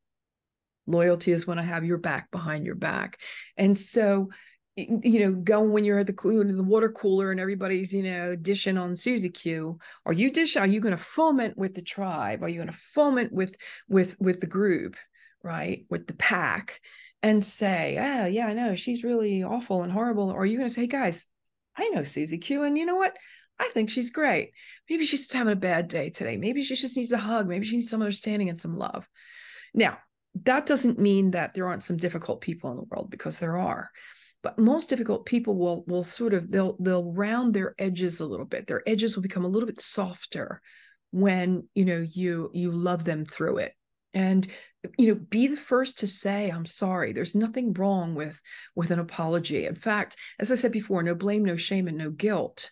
[0.92, 3.18] loyalty is when i have your back behind your back
[3.57, 4.28] and so
[4.74, 8.78] you know, going when you're at the the water cooler and everybody's you know dishing
[8.78, 9.78] on Susie Q.
[10.07, 10.57] Are you dish?
[10.57, 12.42] Are you going to foment with the tribe?
[12.42, 13.55] Are you going to foment with
[13.88, 14.96] with with the group,
[15.42, 15.85] right?
[15.90, 16.81] With the pack,
[17.22, 20.31] and say, oh yeah, I know she's really awful and horrible.
[20.31, 21.26] Or are you going to say, guys,
[21.76, 23.14] I know Susie Q, and you know what?
[23.61, 24.52] I think she's great.
[24.88, 26.38] Maybe she's just having a bad day today.
[26.38, 27.46] Maybe she just needs a hug.
[27.46, 29.07] Maybe she needs some understanding and some love.
[29.74, 29.98] Now,
[30.45, 33.90] that doesn't mean that there aren't some difficult people in the world because there are.
[34.42, 38.47] But most difficult people will will sort of they'll they'll round their edges a little
[38.47, 38.66] bit.
[38.66, 40.61] Their edges will become a little bit softer
[41.12, 43.73] when you know you you love them through it.
[44.14, 44.47] And
[44.99, 47.12] you know be the first to say i'm sorry.
[47.12, 48.40] There's nothing wrong with
[48.75, 49.66] with an apology.
[49.66, 52.71] In fact as i said before no blame no shame and no guilt.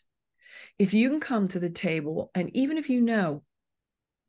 [0.78, 3.44] If you can come to the table and even if you know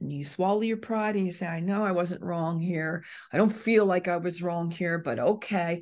[0.09, 3.51] you swallow your pride and you say i know i wasn't wrong here i don't
[3.51, 5.81] feel like i was wrong here but okay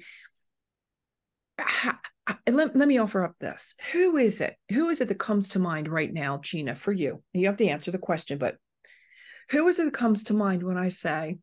[2.48, 3.74] let, let me offer up this.
[3.92, 4.56] Who is it?
[4.72, 7.24] Who is it that comes to mind right now, Gina, for you?
[7.34, 8.58] You have to answer the question, but
[9.50, 11.40] who is it that comes to mind when I say,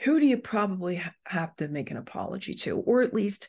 [0.00, 2.78] who do you probably have to make an apology to?
[2.78, 3.48] Or at least,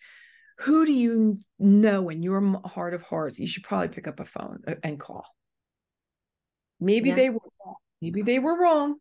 [0.59, 4.25] who do you know in your heart of hearts you should probably pick up a
[4.25, 5.25] phone uh, and call?
[6.79, 7.15] Maybe yeah.
[7.15, 7.75] they were wrong.
[8.01, 8.95] Maybe they were wrong.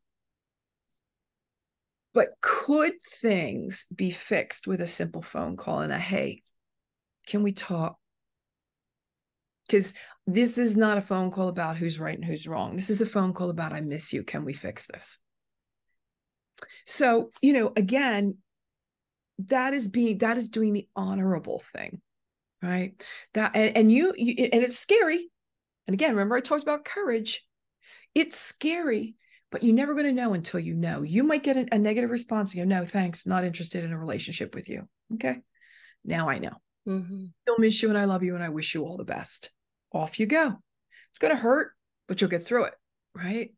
[2.13, 6.43] But could things be fixed with a simple phone call and a hey,
[7.27, 7.99] can we talk?
[9.67, 9.95] Because
[10.27, 12.77] this is not a phone call about who's right and who's wrong.
[12.77, 14.23] This is a phone call about I miss you.
[14.23, 15.19] Can we fix this?
[16.87, 18.39] So, you know, again,
[19.47, 22.01] that is being that is doing the honorable thing,
[22.63, 22.95] right?
[23.35, 25.29] That and, and you, you and it's scary.
[25.87, 27.45] And again, remember I talked about courage.
[28.15, 29.17] It's scary,
[29.51, 31.03] but you're never going to know until you know.
[31.03, 32.55] You might get a, a negative response.
[32.55, 34.89] You go, no, thanks, not interested in a relationship with you.
[35.15, 35.39] Okay,
[36.05, 36.53] now I know.
[36.89, 37.27] Mm-hmm.
[37.43, 39.51] Still miss you, and I love you, and I wish you all the best.
[39.93, 40.55] Off you go.
[41.11, 41.73] It's going to hurt,
[42.09, 42.75] but you'll get through it,
[43.15, 43.53] right?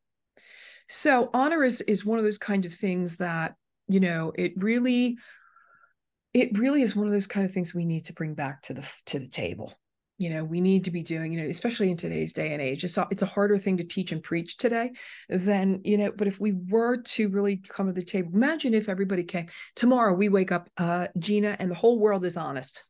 [0.88, 3.54] So honor is is one of those kind of things that
[3.88, 5.18] you know it really
[6.32, 8.74] it really is one of those kind of things we need to bring back to
[8.74, 9.72] the to the table
[10.18, 12.84] you know we need to be doing you know especially in today's day and age
[12.84, 14.92] it's a, it's a harder thing to teach and preach today
[15.28, 18.88] than you know but if we were to really come to the table imagine if
[18.88, 22.82] everybody came tomorrow we wake up uh gina and the whole world is honest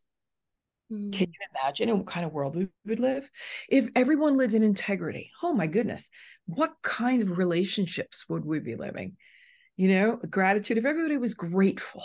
[0.93, 1.13] Mm.
[1.13, 3.29] Can you imagine in what kind of world we would live?
[3.69, 6.09] If everyone lived in integrity, oh my goodness,
[6.47, 9.17] what kind of relationships would we be living?
[9.77, 12.05] You know, gratitude, if everybody was grateful,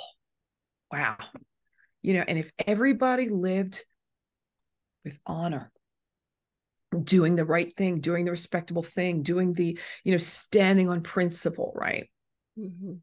[0.91, 1.17] wow.
[2.01, 3.83] You know, and if everybody lived
[5.03, 5.71] with honor,
[7.03, 11.71] doing the right thing, doing the respectable thing, doing the, you know, standing on principle,
[11.75, 12.09] right?
[12.57, 12.93] Mm-hmm.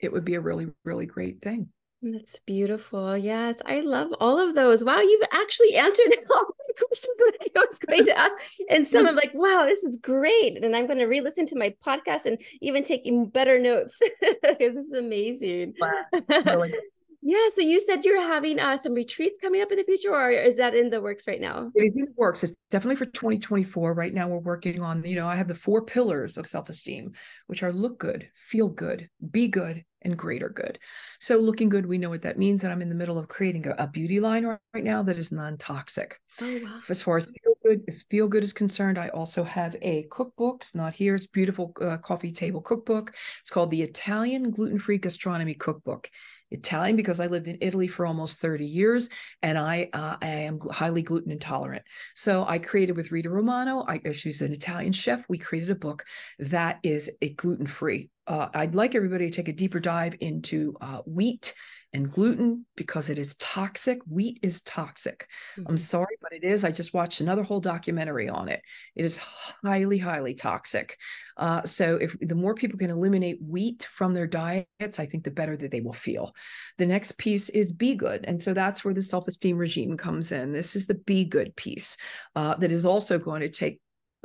[0.00, 1.68] It would be a really, really great thing.
[2.00, 3.16] That's beautiful.
[3.18, 4.84] Yes, I love all of those.
[4.84, 8.58] Wow, you've actually answered all the questions that I was going to ask.
[8.70, 10.62] And some I'm like, wow, this is great.
[10.62, 13.98] And I'm going to re listen to my podcast and even take better notes.
[14.20, 15.74] this is amazing.
[15.80, 16.64] Wow.
[17.22, 17.48] Yeah.
[17.50, 20.56] So you said you're having uh, some retreats coming up in the future, or is
[20.58, 21.70] that in the works right now?
[21.74, 22.44] It is in the works.
[22.44, 23.94] It's definitely for 2024.
[23.94, 27.12] Right now, we're working on, you know, I have the four pillars of self esteem,
[27.46, 30.78] which are look good, feel good, be good, and greater good.
[31.20, 32.62] So, looking good, we know what that means.
[32.62, 35.32] And I'm in the middle of creating a, a beauty line right now that is
[35.32, 36.20] non toxic.
[36.40, 36.78] Oh, wow.
[36.88, 40.58] As far as feel good, as feel good is concerned, I also have a cookbook.
[40.60, 41.14] It's not here.
[41.14, 43.14] It's beautiful uh, coffee table cookbook.
[43.40, 46.10] It's called the Italian Gluten Free Gastronomy Cookbook.
[46.50, 49.08] Italian because I lived in Italy for almost 30 years
[49.42, 51.82] and I, uh, I am highly gluten intolerant.
[52.14, 55.24] So I created with Rita Romano, I, uh, she's an Italian chef.
[55.28, 56.04] We created a book
[56.38, 58.10] that is a gluten free.
[58.26, 61.54] Uh, I'd like everybody to take a deeper dive into uh, wheat
[61.92, 64.00] and gluten because it is toxic.
[64.06, 65.26] Wheat is toxic.
[65.56, 65.68] Mm-hmm.
[65.68, 66.64] I'm sorry, but it is.
[66.64, 68.60] I just watched another whole documentary on it.
[68.94, 70.98] It is highly, highly toxic.
[71.36, 75.30] Uh, so if the more people can eliminate wheat from their diets, I think the
[75.30, 76.34] better that they will feel.
[76.76, 80.52] The next piece is be good, and so that's where the self-esteem regime comes in.
[80.52, 81.96] This is the be good piece
[82.36, 83.80] uh, that is also going to take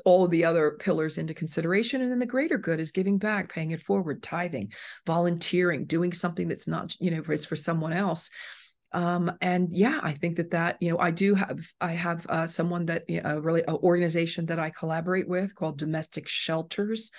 [0.05, 2.01] all of the other pillars into consideration.
[2.01, 4.73] And then the greater good is giving back, paying it forward, tithing,
[5.05, 8.29] volunteering, doing something that's not, you know, is for someone else.
[8.91, 12.47] Um, and yeah, I think that that you know I do have I have uh,
[12.47, 17.11] someone that you know, really an organization that I collaborate with called Domestic Shelters.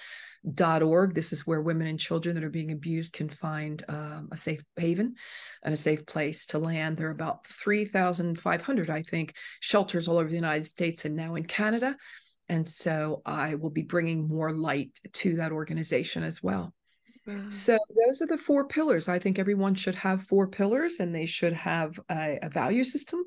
[0.52, 1.14] Dot org.
[1.14, 4.62] This is where women and children that are being abused can find um, a safe
[4.76, 5.14] haven
[5.62, 6.98] and a safe place to land.
[6.98, 11.46] There are about 3,500, I think, shelters all over the United States and now in
[11.46, 11.96] Canada.
[12.48, 16.74] And so I will be bringing more light to that organization as well.
[17.26, 17.46] Wow.
[17.48, 19.08] So those are the four pillars.
[19.08, 23.24] I think everyone should have four pillars and they should have a, a, value system.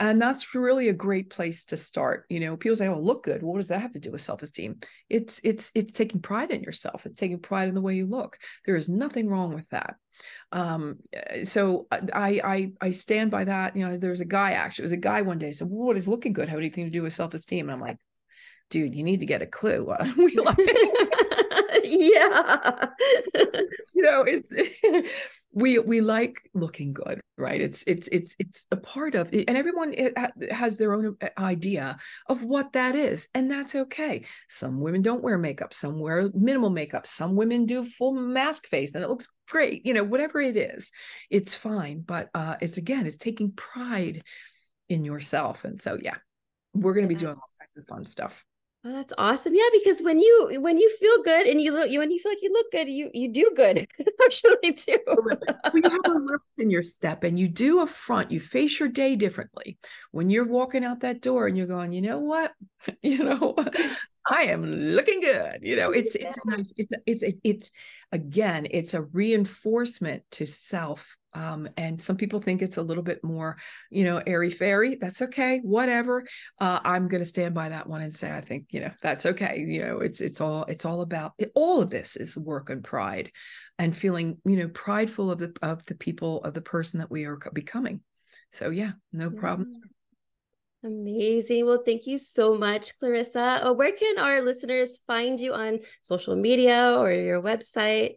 [0.00, 2.24] And that's really a great place to start.
[2.28, 3.42] You know, people say, oh, look good.
[3.42, 4.80] Well, what does that have to do with self-esteem?
[5.08, 7.06] It's it's it's taking pride in yourself.
[7.06, 8.36] It's taking pride in the way you look.
[8.64, 9.94] There is nothing wrong with that.
[10.50, 10.98] Um,
[11.44, 13.76] so I I I stand by that.
[13.76, 15.86] You know, there was a guy actually, it was a guy one day said, well,
[15.86, 17.68] what is looking good have anything to do with self-esteem?
[17.68, 17.98] And I'm like,
[18.70, 19.88] dude, you need to get a clue.
[19.88, 20.58] Uh, we like,
[21.84, 22.88] yeah,
[23.94, 24.52] you know, it's
[25.52, 27.60] we we like looking good, right?
[27.60, 29.94] It's it's it's it's a part of it, and everyone
[30.50, 34.24] has their own uh, idea of what that is, and that's okay.
[34.48, 38.94] Some women don't wear makeup, some wear minimal makeup, some women do full mask face,
[38.94, 39.86] and it looks great.
[39.86, 40.90] You know, whatever it is,
[41.30, 42.00] it's fine.
[42.00, 44.22] But uh, it's again, it's taking pride
[44.88, 46.16] in yourself, and so yeah,
[46.74, 47.18] we're going to yeah.
[47.18, 48.45] be doing all kinds of fun stuff.
[48.86, 49.52] Oh, that's awesome.
[49.52, 52.30] Yeah, because when you when you feel good and you look you when you feel
[52.30, 53.88] like you look good, you you do good
[54.24, 54.98] actually too.
[55.72, 58.78] when you have a lift in your step and you do a front, you face
[58.78, 59.76] your day differently.
[60.12, 62.52] When you're walking out that door and you're going, you know what,
[63.02, 63.56] you know,
[64.30, 65.60] I am looking good.
[65.62, 67.70] You know, it's it's a nice, it's it's it's
[68.12, 71.16] again, it's a reinforcement to self.
[71.36, 73.58] Um, and some people think it's a little bit more,
[73.90, 74.96] you know, airy fairy.
[74.98, 76.24] That's okay, whatever.
[76.58, 79.26] Uh, I'm going to stand by that one and say I think you know that's
[79.26, 79.62] okay.
[79.68, 82.82] You know, it's it's all it's all about it, all of this is work and
[82.82, 83.30] pride,
[83.78, 87.26] and feeling you know prideful of the of the people of the person that we
[87.26, 88.00] are becoming.
[88.52, 89.82] So yeah, no problem.
[90.82, 91.66] Amazing.
[91.66, 93.60] Well, thank you so much, Clarissa.
[93.62, 98.14] Uh, where can our listeners find you on social media or your website?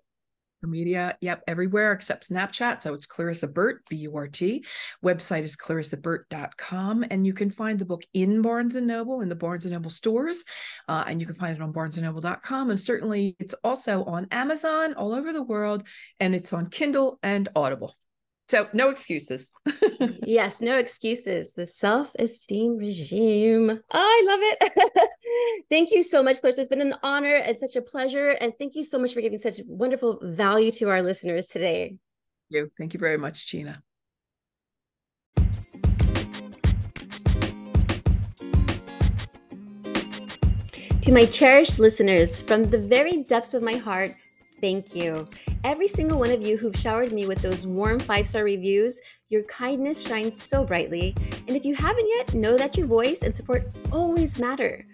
[0.67, 1.17] Media.
[1.21, 2.81] Yep, everywhere except Snapchat.
[2.81, 4.65] So it's Clarissa Burt, B U R T.
[5.03, 7.05] Website is clarissaburt.com.
[7.09, 9.89] And you can find the book in Barnes and Noble, in the Barnes and Noble
[9.89, 10.43] stores.
[10.87, 12.69] Uh, and you can find it on barnesandnoble.com.
[12.69, 15.83] And certainly it's also on Amazon all over the world.
[16.19, 17.95] And it's on Kindle and Audible.
[18.49, 19.51] So no excuses.
[20.23, 21.53] yes, no excuses.
[21.53, 23.69] The self-esteem regime.
[23.69, 25.09] Oh, I love it.
[25.69, 26.61] thank you so much, Clarissa.
[26.61, 28.29] It's been an honor and such a pleasure.
[28.41, 31.89] And thank you so much for giving such wonderful value to our listeners today.
[31.89, 31.99] Thank
[32.49, 32.71] you.
[32.75, 33.83] Thank you very much, Gina.
[41.03, 44.15] To my cherished listeners, from the very depths of my heart,
[44.61, 45.27] Thank you.
[45.63, 48.99] Every single one of you who've showered me with those warm five star reviews,
[49.29, 51.15] your kindness shines so brightly.
[51.47, 54.85] And if you haven't yet, know that your voice and support always matter.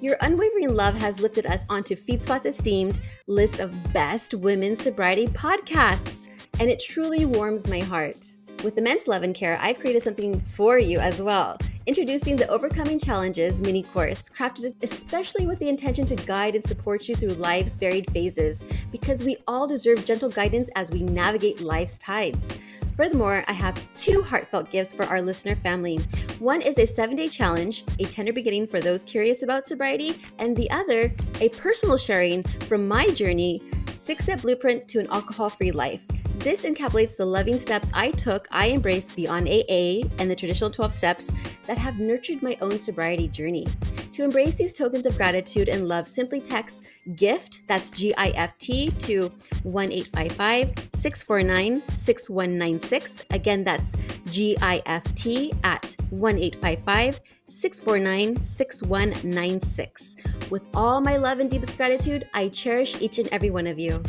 [0.00, 6.28] Your unwavering love has lifted us onto FeedSpot's esteemed list of best women's sobriety podcasts,
[6.58, 8.26] and it truly warms my heart.
[8.64, 11.56] With immense love and care, I've created something for you as well.
[11.84, 17.08] Introducing the Overcoming Challenges mini course, crafted especially with the intention to guide and support
[17.08, 21.98] you through life's varied phases, because we all deserve gentle guidance as we navigate life's
[21.98, 22.56] tides.
[22.96, 25.96] Furthermore, I have two heartfelt gifts for our listener family.
[26.38, 30.56] One is a seven day challenge, a tender beginning for those curious about sobriety, and
[30.56, 33.60] the other, a personal sharing from my journey,
[33.92, 36.06] six step blueprint to an alcohol free life.
[36.42, 40.92] This encapsulates the loving steps I took, I embraced beyond AA and the traditional 12
[40.92, 41.30] steps
[41.68, 43.64] that have nurtured my own sobriety journey.
[44.10, 48.58] To embrace these tokens of gratitude and love, simply text GIFT, that's G I F
[48.58, 49.30] T, to
[49.62, 53.22] 1 855 649 6196.
[53.30, 53.94] Again, that's
[54.26, 60.16] G I F T at 1 855 649 6196.
[60.50, 64.02] With all my love and deepest gratitude, I cherish each and every one of you.